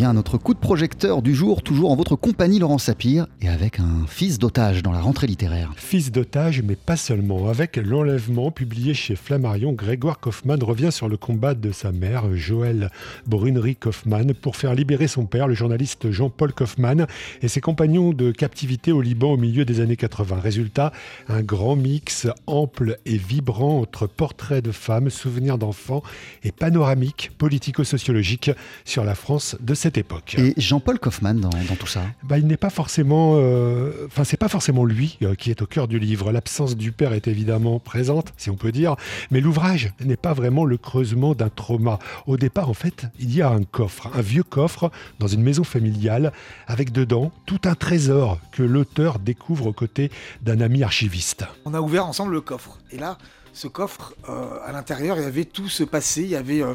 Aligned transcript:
notre 0.00 0.38
coup 0.38 0.54
de 0.54 0.58
projecteur 0.58 1.20
du 1.20 1.34
jour, 1.34 1.62
toujours 1.62 1.90
en 1.90 1.96
votre 1.96 2.16
compagnie, 2.16 2.58
Laurent 2.58 2.78
Sapir, 2.78 3.26
et 3.42 3.48
avec 3.48 3.78
un 3.80 4.06
fils 4.08 4.38
d'otage 4.38 4.82
dans 4.82 4.92
la 4.92 5.00
rentrée 5.00 5.26
littéraire. 5.26 5.72
Fils 5.76 6.10
d'otage, 6.10 6.62
mais 6.62 6.74
pas 6.74 6.96
seulement. 6.96 7.48
Avec 7.48 7.76
l'enlèvement 7.76 8.50
publié 8.50 8.94
chez 8.94 9.14
Flammarion, 9.14 9.72
Grégoire 9.72 10.18
Kaufmann 10.18 10.62
revient 10.62 10.90
sur 10.90 11.08
le 11.08 11.18
combat 11.18 11.54
de 11.54 11.70
sa 11.70 11.92
mère, 11.92 12.34
Joël 12.34 12.90
Brunery 13.26 13.76
Kaufmann, 13.76 14.32
pour 14.32 14.56
faire 14.56 14.74
libérer 14.74 15.06
son 15.06 15.26
père, 15.26 15.46
le 15.46 15.54
journaliste 15.54 16.10
Jean-Paul 16.10 16.54
Kaufmann, 16.54 17.06
et 17.42 17.48
ses 17.48 17.60
compagnons 17.60 18.12
de 18.14 18.30
captivité 18.30 18.92
au 18.92 19.02
Liban 19.02 19.32
au 19.32 19.36
milieu 19.36 19.66
des 19.66 19.80
années 19.80 19.96
80. 19.96 20.40
Résultat, 20.40 20.92
un 21.28 21.42
grand 21.42 21.76
mix 21.76 22.26
ample 22.46 22.96
et 23.04 23.18
vibrant 23.18 23.80
entre 23.80 24.06
portraits 24.06 24.64
de 24.64 24.72
femmes, 24.72 25.10
souvenirs 25.10 25.58
d'enfants 25.58 26.02
et 26.42 26.52
panoramique 26.52 27.32
politico-sociologique 27.36 28.50
sur 28.86 29.04
la 29.04 29.14
France 29.14 29.56
de 29.60 29.74
cette 29.74 29.89
époque. 29.98 30.36
Et 30.38 30.54
Jean-Paul 30.56 30.98
Kaufmann 30.98 31.40
dans, 31.40 31.50
tout 31.50 31.86
ça? 31.86 32.02
Bah, 32.22 32.38
Il 32.38 32.46
n'est 32.46 32.56
pas 32.56 32.70
forcément. 32.70 33.34
Euh, 33.36 34.06
enfin, 34.06 34.24
c'est 34.24 34.36
pas 34.36 34.48
forcément 34.48 34.84
lui 34.84 35.18
euh, 35.22 35.34
qui 35.34 35.50
est 35.50 35.62
au 35.62 35.66
cœur 35.66 35.88
du 35.88 35.98
livre. 35.98 36.32
L'absence 36.32 36.76
du 36.76 36.92
père 36.92 37.12
est 37.12 37.28
évidemment 37.28 37.78
présente, 37.78 38.32
si 38.36 38.50
on 38.50 38.56
peut 38.56 38.72
dire, 38.72 38.96
mais 39.30 39.40
l'ouvrage 39.40 39.92
n'est 40.00 40.16
pas 40.16 40.32
vraiment 40.32 40.64
le 40.64 40.76
creusement 40.76 41.34
d'un 41.34 41.48
trauma. 41.48 41.98
Au 42.26 42.36
départ, 42.36 42.68
en 42.68 42.74
fait, 42.74 43.06
il 43.18 43.34
y 43.34 43.42
a 43.42 43.48
un 43.50 43.62
coffre, 43.62 44.10
un 44.14 44.22
vieux 44.22 44.42
coffre 44.42 44.90
dans 45.18 45.26
une 45.26 45.42
maison 45.42 45.64
familiale, 45.64 46.32
avec 46.66 46.92
dedans 46.92 47.32
tout 47.46 47.60
un 47.64 47.74
trésor 47.74 48.38
que 48.52 48.62
l'auteur 48.62 49.18
découvre 49.18 49.66
aux 49.66 49.72
côtés 49.72 50.10
d'un 50.42 50.60
ami 50.60 50.82
archiviste. 50.82 51.44
On 51.64 51.74
a 51.74 51.80
ouvert 51.80 52.06
ensemble 52.06 52.32
le 52.32 52.40
coffre. 52.40 52.78
Et 52.90 52.98
là, 52.98 53.18
ce 53.52 53.68
coffre, 53.68 54.14
euh, 54.28 54.58
à 54.64 54.72
l'intérieur, 54.72 55.16
il 55.18 55.22
y 55.22 55.26
avait 55.26 55.44
tout 55.44 55.68
ce 55.68 55.84
passé, 55.84 56.22
il 56.22 56.28
y 56.28 56.36
avait 56.36 56.62
euh, 56.62 56.74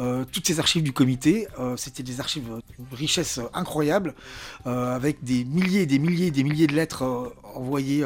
euh, 0.00 0.24
toutes 0.30 0.46
ces 0.46 0.58
archives 0.58 0.82
du 0.82 0.92
comité. 0.92 1.46
C'était 1.76 2.02
des 2.02 2.20
archives 2.20 2.44
d'une 2.44 2.86
richesse 2.92 3.40
incroyable, 3.52 4.14
avec 4.64 5.22
des 5.22 5.44
milliers 5.44 5.82
et 5.82 5.86
des 5.86 5.98
milliers 5.98 6.26
et 6.26 6.30
des 6.30 6.44
milliers 6.44 6.66
de 6.66 6.74
lettres 6.74 7.32
envoyées 7.54 8.04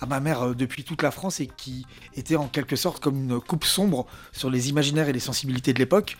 à 0.00 0.06
ma 0.06 0.20
mère 0.20 0.54
depuis 0.54 0.84
toute 0.84 1.02
la 1.02 1.10
France 1.10 1.40
et 1.40 1.46
qui 1.46 1.86
étaient 2.16 2.36
en 2.36 2.46
quelque 2.46 2.76
sorte 2.76 3.00
comme 3.02 3.16
une 3.16 3.40
coupe 3.40 3.64
sombre 3.64 4.06
sur 4.32 4.50
les 4.50 4.68
imaginaires 4.68 5.08
et 5.08 5.12
les 5.12 5.20
sensibilités 5.20 5.72
de 5.72 5.78
l'époque, 5.78 6.16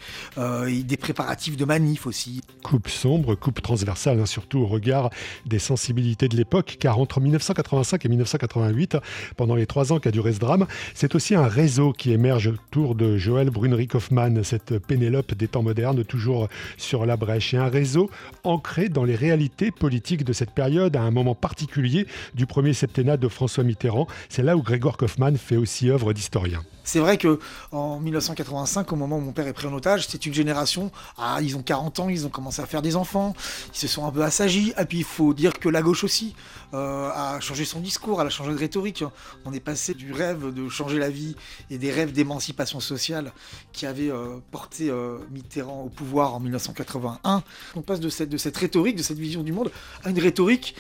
et 0.69 0.83
des 0.83 0.97
préparatifs 0.97 1.57
de 1.57 1.65
manifs 1.65 2.07
aussi. 2.07 2.43
Coupe 2.63 2.89
sombre, 2.89 3.35
coupe 3.35 3.63
transversale, 3.63 4.21
hein, 4.21 4.27
surtout 4.27 4.61
au 4.61 4.67
regard 4.67 5.11
des 5.47 5.59
sensibilités 5.59 6.29
de 6.29 6.37
l'époque, 6.37 6.77
car 6.79 6.99
entre 6.99 7.21
1985 7.21 8.05
et 8.05 8.09
1988, 8.09 8.97
pendant 9.37 9.55
les 9.55 9.67
trois 9.67 9.93
ans 9.93 9.99
qu'a 9.99 10.11
duré 10.11 10.33
ce 10.33 10.39
drame, 10.39 10.67
c'est 10.95 11.15
aussi 11.15 11.35
un 11.35 11.47
réseau 11.47 11.93
qui 11.93 12.13
émerge 12.13 12.49
autour 12.49 12.95
de 12.95 13.17
Joël 13.17 13.51
Brunerick 13.51 13.95
Hoffmann, 13.95 14.43
cette 14.45 14.79
Pénélope 14.79 15.35
des 15.35 15.49
temps 15.49 15.63
modernes, 15.63 16.05
toujours 16.05 16.49
sur 16.77 17.07
la 17.07 17.17
brèche. 17.17 17.55
Et 17.55 17.57
un 17.57 17.69
réseau 17.69 18.11
ancré 18.45 18.89
dans 18.89 19.05
les 19.05 19.17
réalités 19.17 19.71
politiques 19.71 20.25
de 20.25 20.33
cette 20.33 20.51
période, 20.53 20.97
à 20.97 21.03
un 21.03 21.11
moment 21.11 21.35
particulier 21.35 22.07
du 22.35 22.47
premier 22.61 22.75
septennat 22.75 23.17
de 23.17 23.27
François 23.27 23.65
Mitterrand. 23.65 24.07
C'est 24.29 24.43
là 24.43 24.55
où 24.55 24.63
Grégoire 24.63 24.99
Kaufmann 24.99 25.39
fait 25.39 25.57
aussi 25.57 25.89
œuvre 25.89 26.13
d'historien. 26.13 26.63
C'est 26.85 26.99
vrai 26.99 27.19
que 27.19 27.39
en 27.71 28.01
1985, 28.01 28.93
au 28.93 28.97
moment 28.97 29.19
où 29.19 29.21
mon 29.21 29.33
père 29.33 29.47
est 29.47 29.53
pris 29.53 29.69
en 29.69 29.73
otage, 29.75 30.09
c'est 30.09 30.27
une 30.27 30.35
génération. 30.35 30.91
Ah, 31.17 31.39
ils 31.41 31.57
ont 31.57 31.63
40 31.63 32.01
ans, 32.01 32.09
ils 32.09 32.27
ont 32.27 32.31
commencé 32.31 32.61
à 32.61 32.67
faire 32.67 32.83
des 32.83 32.97
enfants, 32.97 33.35
ils 33.73 33.79
se 33.79 33.87
sont 33.87 34.07
un 34.07 34.11
peu 34.11 34.23
assagis. 34.23 34.73
Et 34.77 34.85
puis 34.87 34.99
il 34.99 35.05
faut 35.05 35.33
dire 35.33 35.53
que 35.53 35.69
la 35.69 35.83
gauche 35.83 36.03
aussi 36.03 36.35
euh, 36.75 37.11
a 37.11 37.39
changé 37.39 37.65
son 37.65 37.81
discours, 37.81 38.21
elle 38.21 38.27
a 38.27 38.31
changé 38.31 38.51
de 38.53 38.59
rhétorique. 38.59 39.05
On 39.45 39.53
est 39.53 39.61
passé 39.61 39.95
du 39.95 40.13
rêve 40.13 40.53
de 40.53 40.69
changer 40.69 40.99
la 40.99 41.11
vie 41.11 41.37
et 41.71 41.79
des 41.79 41.93
rêves 41.93 42.13
d'émancipation 42.13 42.81
sociale 42.81 43.33
qui 43.73 43.87
avaient 43.87 44.11
euh, 44.11 44.39
porté 44.51 44.91
euh, 44.91 45.19
Mitterrand 45.31 45.83
au 45.83 45.91
pouvoir 45.91 46.35
en 46.35 46.41
1981. 46.41 47.45
On 47.77 47.83
passe 47.83 48.01
de 48.01 48.09
cette, 48.09 48.31
de 48.31 48.37
cette 48.37 48.57
rhétorique, 48.57 48.97
de 48.97 49.03
cette 49.05 49.19
vision 49.19 49.45
du 49.45 49.53
monde, 49.53 49.71
à 50.03 50.11
une 50.11 50.19
rhétorique 50.19 50.75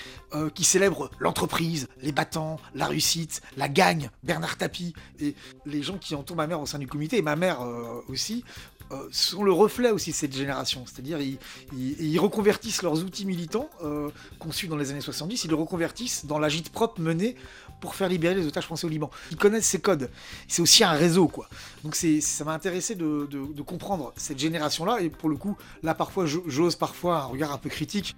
qui 0.54 0.62
célèbre 0.62 1.10
l'entreprise, 1.18 1.69
les 2.02 2.12
battants, 2.12 2.58
la 2.74 2.86
réussite, 2.86 3.42
la 3.56 3.68
gagne, 3.68 4.10
Bernard 4.22 4.56
Tapie 4.56 4.94
et 5.20 5.34
les 5.66 5.82
gens 5.82 5.98
qui 5.98 6.14
entourent 6.14 6.36
ma 6.36 6.46
mère 6.46 6.60
au 6.60 6.66
sein 6.66 6.78
du 6.78 6.86
comité, 6.86 7.18
et 7.18 7.22
ma 7.22 7.36
mère 7.36 7.62
euh, 7.62 8.02
aussi, 8.08 8.44
euh, 8.92 9.08
sont 9.12 9.44
le 9.44 9.52
reflet 9.52 9.90
aussi 9.90 10.10
de 10.10 10.16
cette 10.16 10.34
génération. 10.34 10.84
C'est-à-dire, 10.86 11.18
ils, 11.20 12.18
reconvertissent 12.18 12.82
leurs 12.82 13.04
outils 13.04 13.24
militants 13.24 13.70
euh, 13.82 14.10
conçus 14.38 14.66
dans 14.66 14.76
les 14.76 14.90
années 14.90 15.00
70, 15.00 15.44
ils 15.44 15.48
les 15.48 15.54
reconvertissent 15.54 16.26
dans 16.26 16.38
l'agite 16.38 16.70
propre 16.70 17.00
menée 17.00 17.36
pour 17.80 17.94
faire 17.94 18.08
libérer 18.08 18.34
les 18.34 18.46
otages 18.46 18.64
français 18.64 18.86
au 18.86 18.90
Liban. 18.90 19.10
Ils 19.30 19.36
connaissent 19.36 19.68
ces 19.68 19.80
codes. 19.80 20.10
C'est 20.48 20.60
aussi 20.60 20.84
un 20.84 20.92
réseau, 20.92 21.28
quoi. 21.28 21.48
Donc 21.82 21.94
ça 21.94 22.44
m'a 22.44 22.52
intéressé 22.52 22.94
de, 22.94 23.26
de 23.26 23.62
comprendre 23.62 24.12
cette 24.16 24.38
génération-là, 24.38 25.00
et 25.00 25.08
pour 25.08 25.28
le 25.28 25.36
coup, 25.36 25.56
là, 25.82 25.94
parfois, 25.94 26.26
j'ose 26.26 26.76
parfois 26.76 27.22
un 27.22 27.26
regard 27.26 27.52
un 27.52 27.58
peu 27.58 27.70
critique 27.70 28.16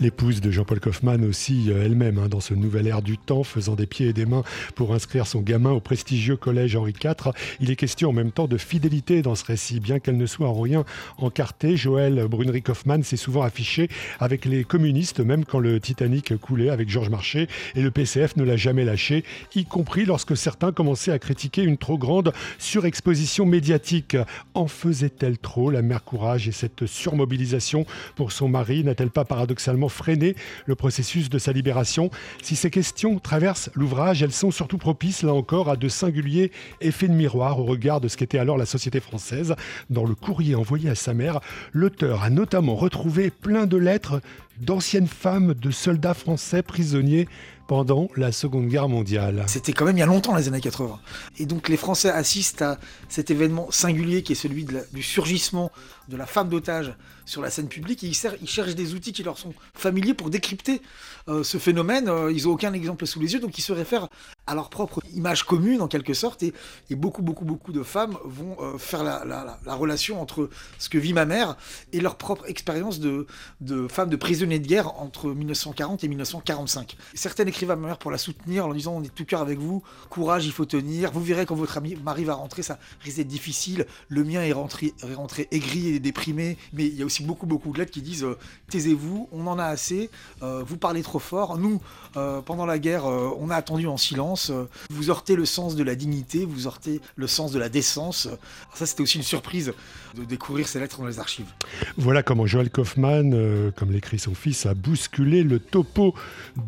L'épouse 0.00 0.40
de 0.40 0.50
Jean-Paul 0.50 0.80
Kaufmann 0.80 1.24
aussi, 1.24 1.66
euh, 1.68 1.84
elle-même, 1.84 2.18
hein, 2.18 2.28
dans 2.28 2.40
ce 2.40 2.54
nouvel 2.54 2.86
air 2.86 3.02
du 3.02 3.18
temps, 3.18 3.44
faisant 3.44 3.74
des 3.74 3.86
pieds 3.86 4.08
et 4.08 4.12
des 4.12 4.26
mains 4.26 4.42
pour 4.74 4.94
inscrire 4.94 5.26
son 5.26 5.40
gamin 5.40 5.70
au 5.70 5.80
prestigieux 5.80 6.36
collège 6.36 6.76
Henri 6.76 6.92
IV. 7.02 7.32
Il 7.60 7.70
est 7.70 7.76
question 7.76 8.10
en 8.10 8.12
même 8.12 8.32
temps 8.32 8.46
de 8.46 8.56
fidélité 8.56 9.22
dans 9.22 9.34
ce 9.34 9.44
récit, 9.44 9.80
bien 9.80 9.98
qu'elle 9.98 10.16
ne 10.16 10.26
soit 10.26 10.48
en 10.48 10.60
rien 10.60 10.84
encartée. 11.18 11.76
Joël 11.76 12.26
Brunery 12.28 12.62
Kaufmann 12.62 13.02
s'est 13.02 13.16
souvent 13.16 13.42
affiché 13.42 13.88
avec 14.20 14.44
les 14.44 14.64
communistes, 14.64 15.20
même 15.20 15.44
quand 15.44 15.58
le 15.58 15.80
Titanic 15.80 16.36
coulait 16.36 16.70
avec 16.70 16.88
Georges 16.88 17.10
Marchais, 17.10 17.48
et 17.74 17.82
le 17.82 17.90
PCF 17.90 18.36
ne 18.36 18.44
l'a 18.44 18.56
jamais 18.56 18.84
lâché, 18.84 19.24
y 19.54 19.64
compris 19.64 20.04
lorsque 20.04 20.36
certains 20.36 20.72
commençaient 20.72 21.12
à 21.12 21.18
critiquer 21.18 21.62
une 21.62 21.78
trop 21.78 21.98
grande 21.98 22.32
surexposition 22.58 23.46
médiatique. 23.46 24.16
En 24.54 24.66
faisait-elle 24.66 25.38
trop, 25.38 25.70
la 25.70 25.82
mère 25.82 26.04
courage, 26.04 26.48
et 26.48 26.52
cette 26.52 26.86
surmobilisation 26.86 27.86
pour 28.14 28.32
son 28.32 28.48
mari? 28.48 28.84
N'a-t-elle 28.84 29.10
pas 29.10 29.24
paradoxalement 29.24 29.55
freiner 29.88 30.34
le 30.66 30.74
processus 30.74 31.28
de 31.30 31.38
sa 31.38 31.52
libération. 31.52 32.10
Si 32.42 32.56
ces 32.56 32.70
questions 32.70 33.18
traversent 33.18 33.70
l'ouvrage, 33.74 34.22
elles 34.22 34.32
sont 34.32 34.50
surtout 34.50 34.78
propices, 34.78 35.22
là 35.22 35.32
encore, 35.32 35.68
à 35.70 35.76
de 35.76 35.88
singuliers 35.88 36.50
effets 36.80 37.08
de 37.08 37.12
miroir 37.12 37.58
au 37.58 37.64
regard 37.64 38.00
de 38.00 38.08
ce 38.08 38.16
qu'était 38.16 38.38
alors 38.38 38.58
la 38.58 38.66
société 38.66 39.00
française. 39.00 39.54
Dans 39.90 40.04
le 40.04 40.14
courrier 40.14 40.54
envoyé 40.54 40.90
à 40.90 40.94
sa 40.94 41.14
mère, 41.14 41.40
l'auteur 41.72 42.22
a 42.22 42.30
notamment 42.30 42.74
retrouvé 42.74 43.30
plein 43.30 43.66
de 43.66 43.76
lettres 43.76 44.20
d'anciennes 44.60 45.08
femmes 45.08 45.54
de 45.54 45.70
soldats 45.70 46.14
français 46.14 46.62
prisonniers 46.62 47.28
pendant 47.66 48.08
la 48.16 48.32
Seconde 48.32 48.68
Guerre 48.68 48.88
mondiale. 48.88 49.44
C'était 49.48 49.72
quand 49.72 49.84
même 49.84 49.96
il 49.96 50.00
y 50.00 50.02
a 50.02 50.06
longtemps, 50.06 50.36
les 50.36 50.48
années 50.48 50.60
80. 50.60 50.98
Et 51.38 51.46
donc 51.46 51.68
les 51.68 51.76
Français 51.76 52.10
assistent 52.10 52.62
à 52.62 52.78
cet 53.08 53.30
événement 53.30 53.70
singulier 53.70 54.22
qui 54.22 54.32
est 54.32 54.36
celui 54.36 54.64
du 54.92 55.02
surgissement 55.02 55.70
de 56.08 56.16
la 56.16 56.26
femme 56.26 56.48
d'otage 56.48 56.94
sur 57.24 57.42
la 57.42 57.50
scène 57.50 57.68
publique 57.68 58.04
et 58.04 58.06
ils, 58.06 58.48
cherchent 58.48 58.74
des 58.74 58.94
outils 58.94 59.12
qui 59.12 59.24
leur 59.24 59.36
sont 59.36 59.52
familiers 59.74 60.14
pour 60.14 60.30
décrypter 60.30 60.80
euh, 61.28 61.42
ce 61.42 61.58
phénomène. 61.58 62.08
Euh, 62.08 62.32
ils 62.32 62.44
n'ont 62.44 62.52
aucun 62.52 62.72
exemple 62.72 63.06
sous 63.06 63.20
les 63.20 63.32
yeux, 63.32 63.40
donc 63.40 63.58
ils 63.58 63.62
se 63.62 63.72
réfèrent 63.72 64.08
à 64.46 64.54
leur 64.54 64.70
propre 64.70 65.00
image 65.14 65.44
commune 65.44 65.80
en 65.80 65.88
quelque 65.88 66.14
sorte 66.14 66.42
et, 66.42 66.52
beaucoup, 66.90 67.22
beaucoup, 67.22 67.44
beaucoup 67.44 67.72
de 67.72 67.82
femmes 67.82 68.16
vont 68.24 68.56
euh, 68.60 68.78
faire 68.78 69.02
la, 69.02 69.58
relation 69.66 70.20
entre 70.20 70.48
ce 70.78 70.88
que 70.88 70.98
vit 70.98 71.12
ma 71.12 71.24
mère 71.24 71.56
et 71.92 72.00
leur 72.00 72.16
propre 72.16 72.48
expérience 72.48 73.00
de, 73.00 73.26
de 73.60 73.88
femmes 73.88 74.08
de 74.08 74.16
prisonniers 74.16 74.58
de 74.58 74.66
guerre 74.66 75.00
entre 75.00 75.30
1940 75.30 76.04
et 76.04 76.08
1945. 76.08 76.96
Certaines 77.14 77.48
écrivent 77.48 77.72
à 77.72 77.76
ma 77.76 77.88
mère 77.88 77.98
pour 77.98 78.10
la 78.10 78.18
soutenir 78.18 78.66
en 78.66 78.72
disant 78.72 78.94
on 78.96 79.02
est 79.02 79.14
tout 79.14 79.24
cœur 79.24 79.40
avec 79.40 79.58
vous, 79.58 79.82
courage, 80.10 80.46
il 80.46 80.52
faut 80.52 80.64
tenir, 80.64 81.10
vous 81.12 81.22
verrez 81.22 81.44
quand 81.44 81.56
votre 81.56 81.76
ami, 81.76 81.96
mari 81.96 82.24
va 82.24 82.34
rentrer, 82.34 82.62
ça 82.62 82.78
risque 83.00 83.16
d'être 83.18 83.28
difficile, 83.28 83.86
le 84.08 84.24
mien 84.24 84.42
est 84.42 84.52
rentré, 84.52 84.94
rentré 85.14 85.48
aigri 85.50 86.00
déprimé, 86.00 86.56
mais 86.72 86.86
il 86.86 86.94
y 86.94 87.02
a 87.02 87.04
aussi 87.04 87.24
beaucoup 87.24 87.46
beaucoup 87.46 87.72
de 87.72 87.78
lettres 87.78 87.92
qui 87.92 88.02
disent 88.02 88.24
euh, 88.24 88.38
taisez-vous, 88.70 89.28
on 89.32 89.46
en 89.46 89.58
a 89.58 89.64
assez, 89.64 90.10
euh, 90.42 90.62
vous 90.64 90.76
parlez 90.76 91.02
trop 91.02 91.18
fort. 91.18 91.58
Nous, 91.58 91.80
pendant 92.14 92.66
la 92.66 92.78
guerre, 92.78 93.04
on 93.04 93.50
a 93.50 93.56
attendu 93.56 93.86
en 93.86 93.96
silence. 93.96 94.35
Vous 94.90 95.10
heurtez 95.10 95.36
le 95.36 95.44
sens 95.44 95.76
de 95.76 95.82
la 95.82 95.94
dignité, 95.94 96.44
vous 96.44 96.66
heurtez 96.66 97.00
le 97.16 97.26
sens 97.26 97.52
de 97.52 97.58
la 97.58 97.68
décence. 97.68 98.28
ça, 98.74 98.86
c'était 98.86 99.02
aussi 99.02 99.18
une 99.18 99.24
surprise 99.24 99.72
de 100.16 100.24
découvrir 100.24 100.68
ces 100.68 100.80
lettres 100.80 100.98
dans 100.98 101.06
les 101.06 101.18
archives. 101.18 101.46
Voilà 101.96 102.22
comment 102.22 102.46
Joël 102.46 102.70
Kaufmann, 102.70 103.72
comme 103.76 103.92
l'écrit 103.92 104.18
son 104.18 104.34
fils, 104.34 104.66
a 104.66 104.74
bousculé 104.74 105.42
le 105.42 105.58
topo 105.58 106.14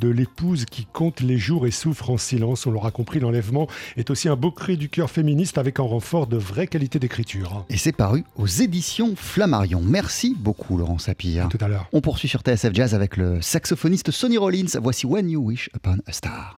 de 0.00 0.08
l'épouse 0.08 0.64
qui 0.64 0.86
compte 0.86 1.20
les 1.20 1.38
jours 1.38 1.66
et 1.66 1.70
souffre 1.70 2.10
en 2.10 2.18
silence. 2.18 2.66
On 2.66 2.70
l'aura 2.70 2.90
compris, 2.90 3.20
l'enlèvement 3.20 3.68
est 3.96 4.10
aussi 4.10 4.28
un 4.28 4.36
beau 4.36 4.50
cri 4.50 4.76
du 4.76 4.88
cœur 4.88 5.10
féministe 5.10 5.58
avec 5.58 5.80
un 5.80 5.84
renfort 5.84 6.26
de 6.26 6.36
vraie 6.36 6.66
qualité 6.66 6.98
d'écriture. 6.98 7.64
Et 7.70 7.76
c'est 7.76 7.92
paru 7.92 8.24
aux 8.36 8.46
éditions 8.46 9.14
Flammarion. 9.16 9.80
Merci 9.82 10.36
beaucoup, 10.38 10.76
Laurent 10.76 10.98
Sapir. 10.98 11.48
tout 11.48 11.58
à 11.60 11.68
l'heure. 11.68 11.88
On 11.92 12.00
poursuit 12.00 12.28
sur 12.28 12.40
TSF 12.40 12.74
Jazz 12.74 12.94
avec 12.94 13.16
le 13.16 13.40
saxophoniste 13.40 14.10
Sonny 14.10 14.38
Rollins. 14.38 14.78
Voici 14.82 15.06
When 15.06 15.30
You 15.30 15.40
Wish 15.42 15.70
Upon 15.74 15.98
a 16.06 16.12
Star. 16.12 16.46